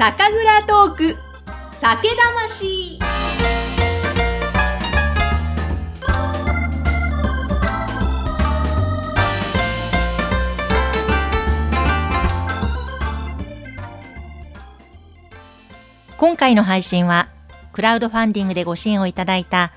[0.00, 1.16] 酒蔵トーク。
[1.74, 2.98] 酒魂。
[16.16, 17.28] 今回の配信は
[17.74, 19.70] クラウドファンディングでご支援をいただいた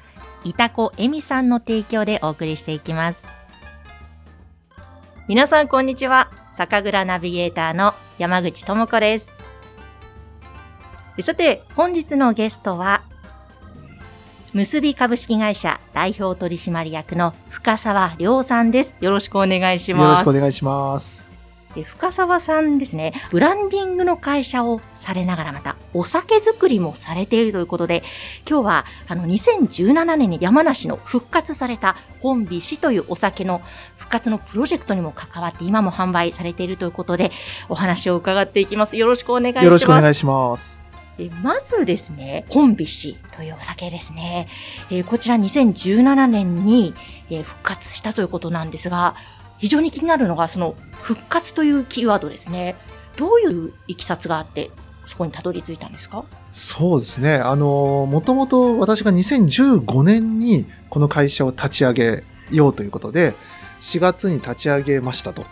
[0.46, 3.26] いたこえみさんの提供でお送りしていきます。
[5.28, 6.30] 皆さんこんにちは。
[6.54, 9.33] 酒蔵ナビゲーターの山口智子です。
[11.22, 13.04] さて本日のゲストは
[14.54, 21.34] 結び株式会社代表取締役の深澤亮さんですよろしくお願いしますよろしくお願いします
[21.76, 28.04] で深澤さんですね、ブランディングの会社をされながらまたお酒作りもされているということで、
[28.48, 33.62] 今日はあの2017年に山梨の復活された本美酒というお酒の
[33.98, 37.32] 復活のプロジェクトにも関わって今も販売されているということで、
[37.70, 38.96] お話を伺っていきます。
[38.96, 39.66] よろしくお願いします。
[39.66, 40.83] よろしくお願いします。
[41.18, 44.48] でまずですね、本美酒というお酒ですね。
[44.90, 46.94] え、こちら2017年に、
[47.30, 49.16] え、復活したということなんですが、
[49.60, 52.76] 非常に気になるのが、その復活というキーワードですね。
[53.16, 54.72] どういういきさつがあって、
[55.06, 56.26] そこにたどり着いたんですか？
[56.52, 57.36] そうですね。
[57.36, 63.36] あの、もともと私が2015年にこの会社を立ち上げようということで、
[63.82, 65.46] 4月に立ち上げましたと。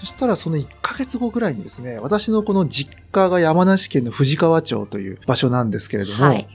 [0.00, 6.48] そしたらその1ヶ月後ぐらいにですね、私のこの実家が山梨県の富士川町という場所なんですけれども、はい、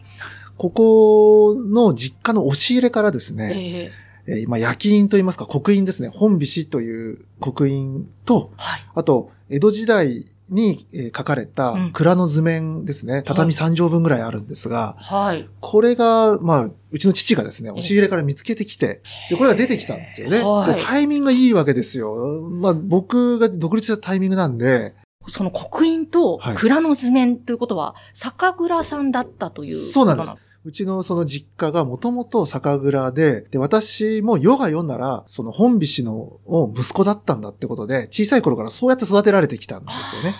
[0.57, 3.91] ここの実家の押し入れからですね、
[4.25, 6.07] えーえ今、焼き印と言いますか、刻印ですね。
[6.07, 13.17] 本菱という刻印と、はい、あと、江戸時代に書かれた蔵の図面ですね。
[13.17, 20.41] うん、畳3畳分ぐらいあるんですが、はい、これが、まあ、うちの父がですね、押し入れから見つけてきて、で、これが出てきたんですよね。
[20.43, 22.47] はい、でタイミングがいいわけですよ。
[22.49, 24.93] まあ、僕が独立したタイミングなんで、
[25.27, 30.33] その刻印と蔵の図面ということは、酒蔵さんだったというそうなんです。
[30.65, 36.39] うちのその実家がもともと酒蔵で、で、私も世が読んだら、その本菱の
[36.75, 40.33] 息子だったんだってことで、小さい頃からそうやって育てられてきたんですよね。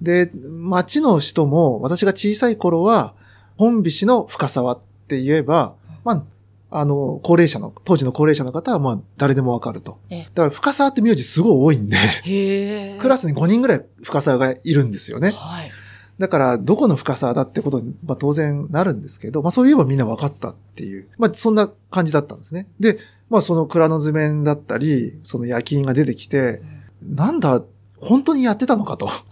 [0.00, 3.12] で、町の人も、私が小さい頃は、
[3.58, 6.24] 本菱の深沢って言えば、ま
[6.70, 9.98] あ、あの、高齢者の、当時の高齢者の方は、まあ、誰でもわかると。
[10.08, 15.32] だから、深沢って名字すごい多いんで、クラスに5人ぐらい深沢がいるんですよね。
[15.32, 15.70] はい
[16.18, 22.68] だから、どこの深さだってことに、まあ当然なるんですけど、まあそういえばみんな分かったっていう、まあそんな感じだったんですね。
[22.80, 26.62] で、まあその蔵の図面だったり、その焼き印が出てきて、
[27.02, 27.62] うん、なんだ、
[28.00, 29.06] 本当にやってたのかと。
[29.06, 29.22] はい、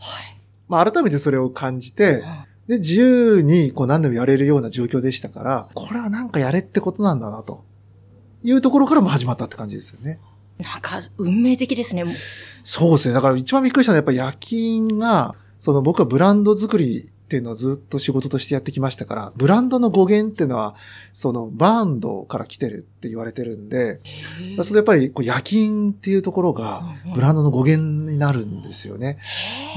[0.68, 2.22] まあ改めてそれを感じて、
[2.66, 7.64] で、自由にこう何でもやれるような状況でしたから、これはなんかやれってことなんだな、と
[8.42, 10.20] いうところからも始まったって感じですよね。
[10.58, 12.04] なんか、運命的ですね。
[12.62, 13.14] そうですね。
[13.14, 15.34] だから一番びっくりしたのはやっぱり焼き印が、
[15.64, 20.74] その僕はブランド作りっていうのをずっと仕事としてやってきましたから、ブランドの語源っていうのは、
[21.14, 23.98] そのバーンドから来てるって言われてるんで、
[24.62, 29.16] それやっぱりこう夜勤っていうところがブランドの語源になるんですよね。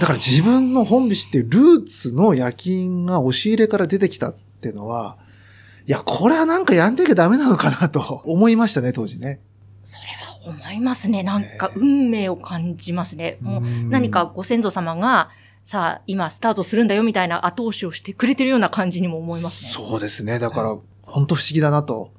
[0.02, 5.18] だから自分の本菱っていうルーツの夜勤が押し入れから出てきたっていうのは、
[5.88, 9.40] いや、これはなんかやんなきゃダメなのかなと思いましたね、当時ね。
[9.86, 11.24] それは思いますね。
[11.24, 13.38] なんか運命を感じますね。
[13.40, 15.30] もう何かご先祖様が
[15.68, 19.72] さあ、今スタートするんだよみたいな後押しをしてくれてるような感じにも思いますね。
[19.72, 20.40] そうですね。
[20.40, 22.14] だから、本当不思議だなと。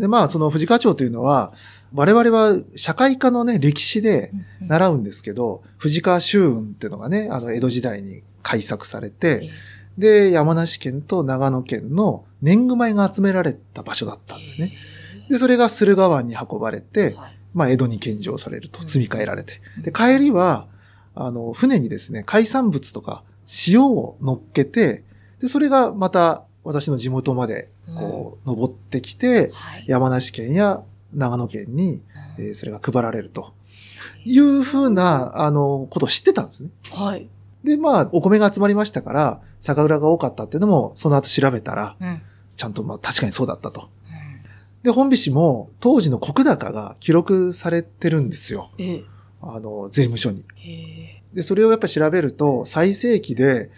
[0.00, 1.52] で、まあ、その藤川町というのは、
[1.94, 9.52] 我々は社会科のね、歴史で習うんですけど、藤川修運っていうのがね、あの、江戸時代に開作されて、
[9.96, 14.72] で、山梨県と長野県の年貢米が集められた場所だったんですね。
[15.30, 17.16] で、それが駿河湾に運ばれて、
[17.54, 19.60] まあ、江戸に献上されると、積み替えられて。
[19.78, 20.66] で、帰りは、
[21.14, 23.22] あの、船にですね、海産物とか
[23.68, 25.04] 塩を乗っけて、
[25.40, 32.02] で、それがまた私の地元まで、こう、登ってきて、はい、山梨県や長野県に、
[32.38, 33.52] えー、それが配られると。
[34.24, 36.70] いうふうな、あの、ことを知ってたんですね。
[36.90, 37.28] はい。
[37.64, 42.22] で、まあ、お米が集まりましたから、酒蔵が多かったっていうのも、その後調べたら、うん、
[42.56, 43.90] ちゃんとまあ確かにそうだったと。
[44.82, 48.70] で、本菱も当時の国高が記録されてるんですよ。
[48.78, 49.04] ええ、
[49.42, 50.44] あの、税務署に。
[51.34, 53.70] で、それをやっぱり調べると、最盛期で、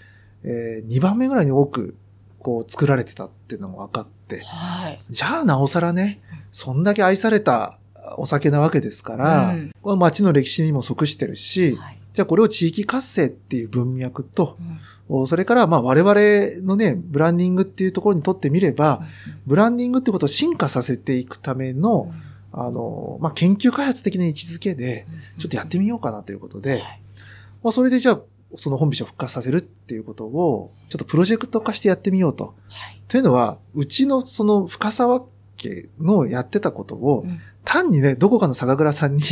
[0.44, 1.96] えー、2番目ぐらいに多く、
[2.38, 6.20] こう、作られてたっていうのも分かって、はい、じゃあなおさらね、
[6.52, 7.78] そんだけ愛された
[8.18, 14.58] お酒なわけですから、うん、街の歴史にも即してるし、はい、じゃあこれを地域活性っていう文脈と、
[15.08, 25.06] うん、それからまあ我々のね、ブランディングっていうところにとってみれば、うん、ブランディングってことを進化させていくための、うんあの、まあ、研究開発的な位置づけで、
[25.38, 26.82] ちょっとやってみようかなということで、
[27.62, 28.20] まあ、それでじゃあ、
[28.56, 32.54] その本ビシを復活させるっていうことを、ちょっとプロジェクト化してやってみようと。
[32.68, 33.00] はい。
[33.08, 35.24] というのは、うちのその深沢
[35.56, 39.22] 家のやってたことを、うん単にね、どこかの酒蔵さんに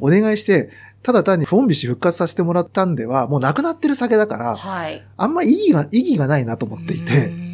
[0.00, 0.70] お願いして、
[1.02, 5.04] ただ単に本ビシ復活させてもらったんでは、もうなくなってる酒だから、はい。
[5.16, 7.49] あんまり意義が、意義がないなと思っていうて、ん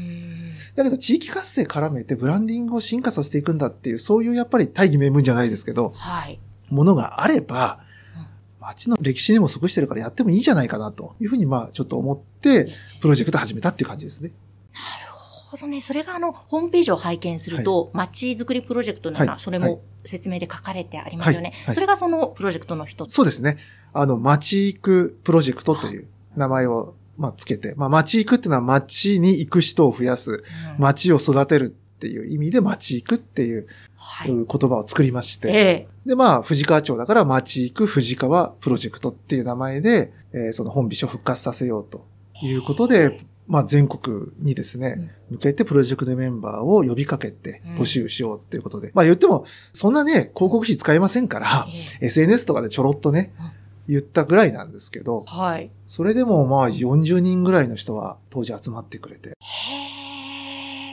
[0.77, 6.39] だけど地域活性絡めてブランディングを進化させていくんだっていう、そういうやっぱり大義名分じゃないですけど、はい。
[6.69, 7.81] ものがあれば
[8.17, 8.27] うん、
[8.61, 14.33] 街の歴史にも即してるからやってもいいじゃないかなというふうに、まあちょっと思って、プロジェクト始めたっていう感じですね。
[14.75, 15.13] なる
[15.51, 15.81] ほどね。
[15.81, 21.51] それがあの、ホームページを拝見すると、街づくりプロジェクトな、はいはいそれも説明で書かれてありますよね。
[21.51, 23.13] はいはいそれがそのプロジェクトの一つ。
[23.13, 23.59] そうですね。
[23.93, 26.07] あの、街行くプロジェクトという
[26.37, 30.41] 名前を、まあ、つけて、まあ、街行くっていうのは街に行く人を増やす、うん。
[30.79, 33.67] 街を育てるっていう意味で街行くっていう
[33.97, 34.31] はい。
[34.31, 35.89] 言葉を作りまして、ええ。
[36.07, 42.07] で、まあ、藤川町だから街行く藤川プロジェクトっていう名前で、えーその本ビシを復活させようと
[42.43, 43.19] いうことで、
[43.49, 47.77] まあ、全国にですね、向けてプロジェクトメンバーを呼びかけてうん。
[47.79, 48.91] 募集しようっていうことで。
[48.95, 51.67] まあ言っても、そんなね、広告費使いませんから、
[52.01, 53.51] え SNS とかでちょろっとねうん、
[53.89, 55.71] 言ったぐらいなんですけど、はい。
[55.87, 59.31] それでもまあ40人ぐらいの人は当時集まってくれて。
[59.31, 59.33] へ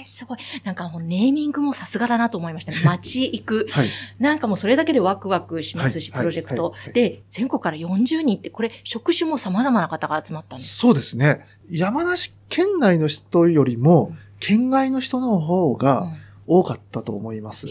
[0.02, 0.38] え、すごい。
[0.64, 2.78] なんかもうネーミングもさすがだなと思いましたね。
[2.86, 3.68] 街行く。
[3.72, 3.90] はい。
[4.20, 10.78] なんかもうそれだけでワクワクしますし、はいプロジェクト、はいはいで、全国から40人って、これ、職種も様々な方が集まったんです。
[10.78, 11.42] そうですね。
[11.70, 16.14] 山梨県内の人よりもうん、県外の人の方が
[16.46, 17.70] 多かったと思います。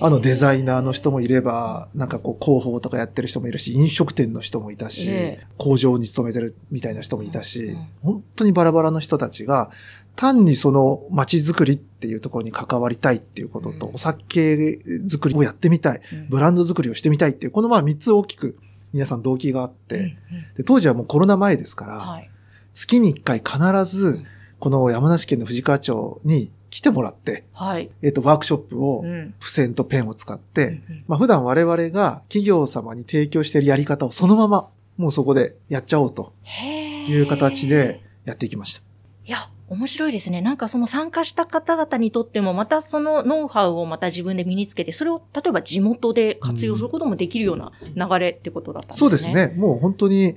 [0.00, 5.46] あのデザイナーの人もいれば、なんかこう広報とかやってる人もいるし、飲食店の人もいたし、ええ。
[5.58, 9.70] 工場に勤めてるみたいな人もいたし、うん本当にバラバラの人たちが、
[10.16, 13.94] 単にその街づくりっていうところに関わりたいっていうことと、うん。
[13.94, 16.28] お酒づくりをやってみたい、うん。
[16.28, 18.58] ブランドづくりをしてみたいっていう、このまあ三つ大きく
[18.92, 20.16] 皆さん動機があって、うん
[20.56, 22.22] で当時はもうコロナ前ですから。
[22.74, 24.26] 月に一回必ずうん、
[24.58, 27.88] この山梨県の藤川町に来てもらって、はい。
[28.02, 36.32] えっ、と、ワークショップをうん付箋とペンを使って、うんまあ普段我々が企業様に提供しているやり方をそのまま、もうそこでやっちゃおうと。
[37.06, 38.80] いう形でやっていきました。
[39.24, 40.40] いや、面白いですね。
[40.40, 48.98] なんかその参加した方々にとっても、またそのノウハウをまた自分で身につけて、それを例えば地元で活用することもできるような流れってことだったんですね。
[48.98, 49.28] そうです。
[49.28, 49.54] ね。
[49.56, 50.36] もう本当に、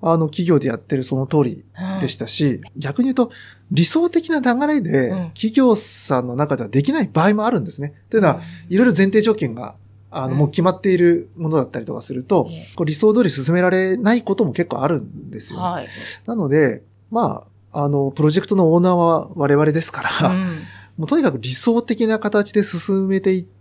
[0.00, 3.30] あの、企業でやってるその通りうん、でしたし、逆に言うと、
[3.70, 7.94] 理想的な流れでうん、企業さんの中ではできない場合もあるんですね。
[8.10, 9.74] というのは、いろいろ前提条件が、
[10.10, 15.58] あの、うんもう決まっているものだったりとかするとええ、こう理想通り進められないことも結構あるんですよ。
[15.58, 15.88] はい。
[16.24, 20.56] なので、まあ、あの、プロジェクトのオーナーは我々ですから、うん
[20.98, 23.57] もうとにかく理想的な形で進めていって、うん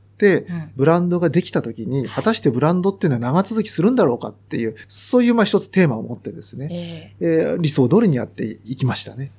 [0.75, 9.31] ブランドができた時に、果たしてブランドっていうのは長続きするんだろうかっていう、そういうまあ一つテーマを持ってですね、えええー理想通りにやっていきましたね。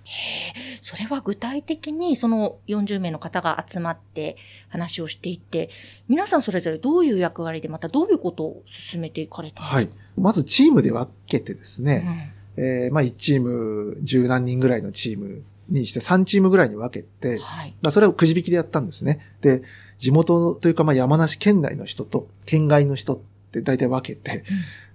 [0.81, 4.37] それは具体的にその40名の方が集まって
[4.69, 5.71] 話をしていって、
[6.09, 9.77] 皆さんそれぞれどういう役割でまたどういうことを進めていかれたんですか？
[9.77, 9.91] はい。
[10.17, 17.75] まずチームで分けてですうね、んえーまあ1チーム十何人ぐらいのチームにして3チームぐらいに分けて、はい。
[17.83, 19.21] まあそれをくじ引きでやったんですね。
[19.43, 19.63] で、
[19.99, 23.19] 地元というかまあ山梨県内の人と県外の人っ
[23.53, 24.45] て大体分けて、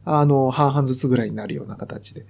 [0.06, 2.26] あの、半々ずつぐらいになるような形で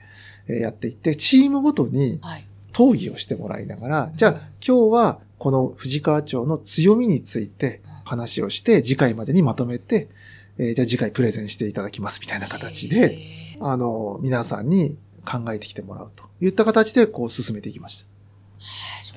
[0.47, 2.45] えーやっていって、チームごとにはい。
[2.75, 4.31] 討議をしてもらいながら、じゃあ
[4.65, 10.09] 今日はこの藤川町の強みについて話をして、次回までにまとめて、
[10.57, 18.07] えーじゃあ次回プレゼンしていただきますみたいな形で、あの、皆さんに考えてきてもらうといった形でこう進めていきました。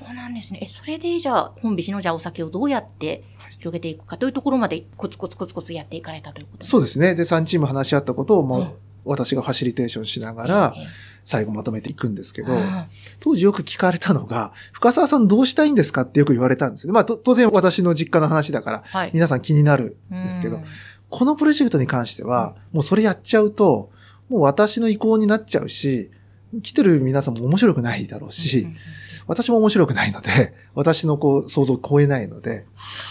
[0.05, 0.59] そうなんですね。
[0.61, 3.23] え、それでじゃあ、本菱のじゃあお酒をどうやって
[3.57, 7.15] 広げていくかというところまでコツコツコツコツやっていかれたということでそうですね。
[7.15, 8.71] で、3チーム話し合ったことをもう、うん。
[9.09, 10.73] 私がファシリテーションしながすら、
[11.23, 12.87] 最後まとめていくんですけど、あ
[13.21, 16.01] 当時よく聞かれたのが、深沢さんどうしたいんですか？
[16.01, 16.91] ってよく言われたんですね。
[16.91, 19.11] まあ、と当然私の実家の話だから、はい。
[19.13, 20.65] 皆さん気になるんですけどうん、
[21.09, 23.91] このプロジェクトに関しては、もうそれやっちゃうと、
[24.27, 26.11] もう私の意向になっちゃうし、
[26.61, 28.67] 来てる皆さんも面白くないだろうし、
[29.27, 32.65] 私も面白くないので、 私のこう想像を超えないので、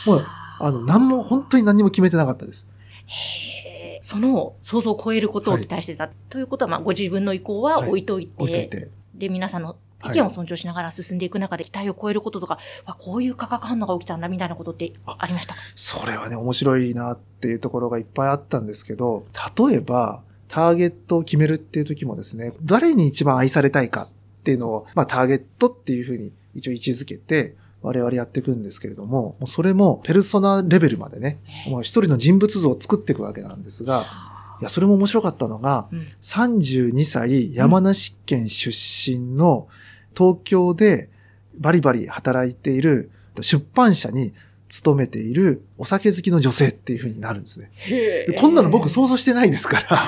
[0.07, 0.25] もう、
[0.59, 2.67] あの、何も、本当に何も決めてなかったです。
[3.07, 6.09] へえその想像を超えることを期待してた。
[6.31, 8.89] ということは、まあ、ご自分の意向は置いといて、置いといて。
[9.15, 15.61] で、皆さんの意見を尊重しながら進んでいく中で期待を超えることとか、わこういう化学反応が起きたんだみたいなことってありましたか？
[15.75, 19.27] それはね、面白いなっていうところがいっぱいあったんですけど、
[19.69, 24.07] 例えば、ターゲットを決めるっていう時もですね、誰に一番愛されたいか
[24.47, 31.39] っていうのを、まあターゲットっていうふうに一応位置づけて、我々やっていくんですけれども、もうそれもペルソナレベルまでね、
[31.69, 34.05] もう一人の人物像を作っていくわけなんですが、
[34.61, 36.07] いや、それも面白かったのが、うん。
[36.23, 39.67] 32歳山梨県出身の
[40.17, 41.09] 東京で
[41.59, 43.11] バリバリ働いている
[43.41, 44.33] 出版社に
[44.69, 47.71] 勤めているお酒好きの女性っていう風になるんですね。
[47.89, 50.03] でこんなの僕想像してないですから。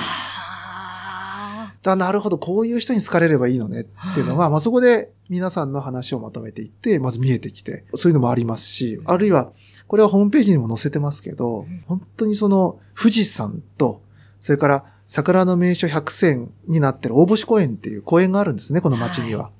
[1.85, 9.53] あだなるほど、こういう人に好かれればいいのねっていうのが、まあそこで皆さんの話をまとめていって、まず見えてきて、そういうのもありますし、あるいは、
[9.87, 14.03] これはホームページにも載せてますけどうん、本当にその富士山と、
[14.41, 19.51] それから桜の名所100選になってる大星公園っていう公園があるんですね、この町には。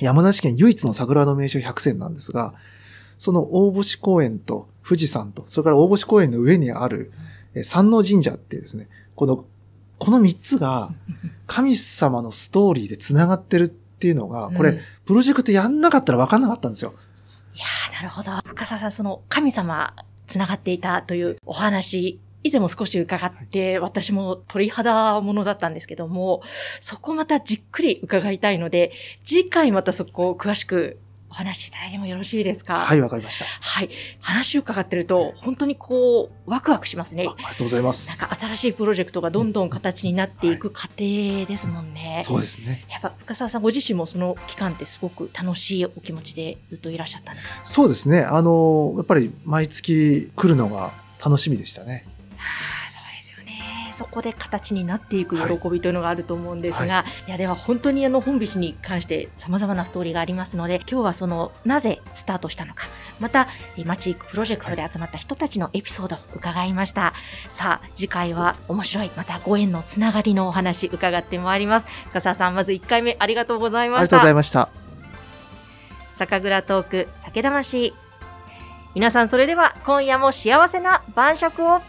[0.00, 2.54] 山梨県唯一の桜の名所100選なんですが、
[3.18, 7.12] その大星公園と富士山と、それから大星公園の上にある、
[7.54, 9.44] え山王神社っていうですね、この、
[10.02, 10.90] この3つが
[11.46, 16.94] 神様のストーリーで繋がってるっていうのが、これ、うんプロジェクトやんなかったら分かんなかったんですよ。
[17.54, 18.30] いやー、なるほど。
[18.44, 19.94] 深澤さん、その神様、
[20.28, 26.42] つながっていたというお話、以前も少し伺って、私も鳥肌ものだったんですけども、
[26.80, 28.92] そこまたじっくり伺いたいので、
[29.24, 30.98] 次回またそこを詳しく
[31.32, 32.80] お話しいただいてもよろしいですか？
[32.80, 33.46] はい、わかりました。
[33.46, 33.88] はい。
[34.20, 37.32] 話を伺ってると、本当にこう、ワクワクしますねあ。
[37.32, 38.18] ありがとうございまなんす。
[38.18, 40.96] か新しいプロジェクトがどんどん形になっていく過程
[41.46, 42.20] ですもんね。
[42.22, 42.84] そうですね。
[42.90, 47.60] やっぱ深澤さんご自身もその期間ってすごく楽しいお気持ちでずっといらっしゃったんですか？
[47.64, 48.20] そうですね。
[48.24, 50.92] あの、やっぱり毎月来るのが
[51.24, 52.06] 楽しみでしたね。
[54.02, 62.86] そこで形になっていくはい喜びというのがあると思うんですが、、はいや、では本当にあの本菱に関して様々なストーリーがありますので、今日はその、なぜスタートしたのか、
[63.20, 67.12] また、え街行くプロジェクトで集まった人たちのエピソードを伺いました。
[67.50, 71.86] さあ、次回は面白い、またご縁のつながりのお話伺ってまいります。
[72.08, 74.34] 深澤さん、まず1回目ありがとうございましたありがとうござい。
[74.34, 74.68] ました。
[76.16, 77.94] 酒蔵トーク酒魂
[78.94, 81.80] 皆さんそれでは今夜も幸せな晩酌を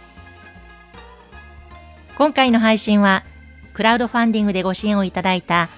[2.16, 3.24] 今回の配信は
[3.74, 5.70] クラウドファンディングでご支援をいただいた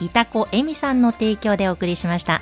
[0.00, 2.40] いたこえみさんの提供でお送りしました。